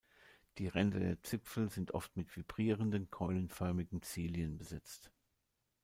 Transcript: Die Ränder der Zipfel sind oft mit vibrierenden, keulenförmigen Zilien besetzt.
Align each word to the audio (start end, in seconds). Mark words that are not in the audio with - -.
Die 0.57 0.67
Ränder 0.67 0.99
der 0.99 1.21
Zipfel 1.21 1.69
sind 1.69 1.91
oft 1.93 2.17
mit 2.17 2.35
vibrierenden, 2.35 3.11
keulenförmigen 3.11 4.01
Zilien 4.01 4.57
besetzt. 4.57 5.11